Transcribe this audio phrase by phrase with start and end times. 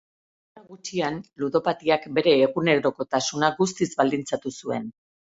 [0.51, 4.89] Denbora gutxian ludopatiak bere egunerokotasuna guztiz baldintzatu zuen.